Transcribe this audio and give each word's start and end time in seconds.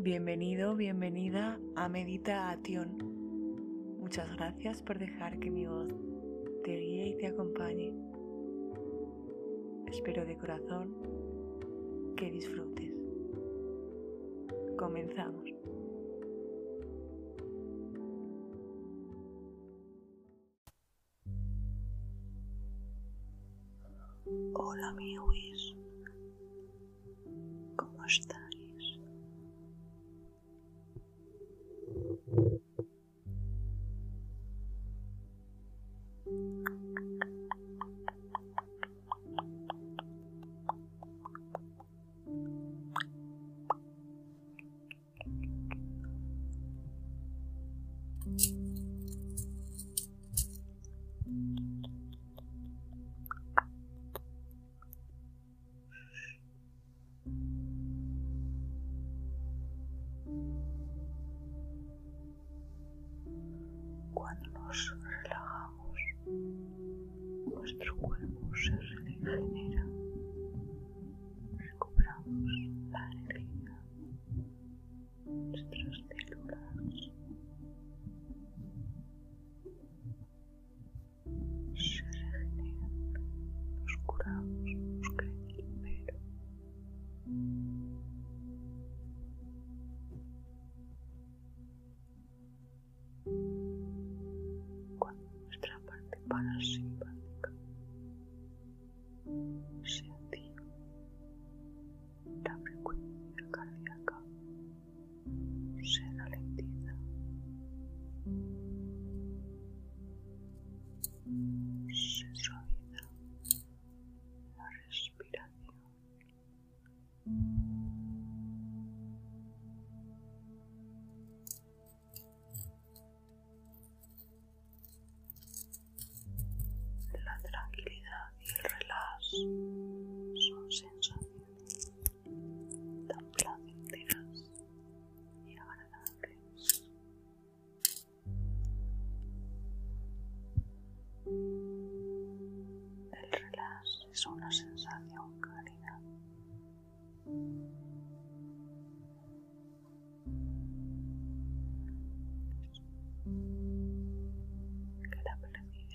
Bienvenido, 0.00 0.76
bienvenida 0.76 1.58
a 1.74 1.88
Meditación. 1.88 2.98
Muchas 3.98 4.32
gracias 4.36 4.80
por 4.80 4.96
dejar 4.96 5.40
que 5.40 5.50
mi 5.50 5.66
voz 5.66 5.88
te 6.62 6.76
guíe 6.76 7.08
y 7.08 7.18
te 7.18 7.26
acompañe. 7.26 7.92
Espero 9.88 10.24
de 10.24 10.38
corazón 10.38 10.94
que 12.16 12.30
disfrutes. 12.30 12.92
Comenzamos. 14.76 15.44
Hola 24.54 24.90
amigos, 24.90 25.76
¿cómo 27.74 28.04
estáis? 28.04 28.37
Cuando 64.14 64.50
nos 64.50 64.96
relajamos, 65.22 65.98
nuestro 67.46 67.96
cuerpo 67.96 68.56
se 68.56 68.76
regenera, 68.76 69.87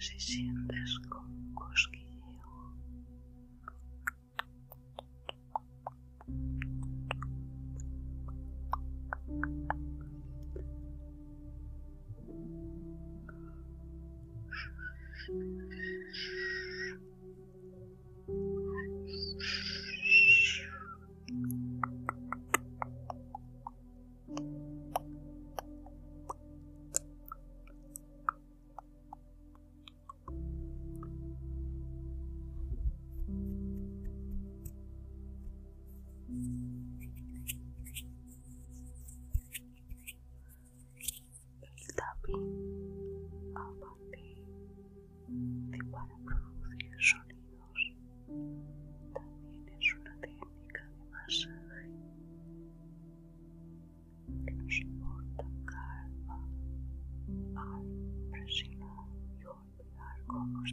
y 0.00 0.18
sientes 0.18 0.98
con 1.10 1.52
cosquilleo. 1.52 2.00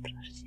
nuestras 0.03 0.46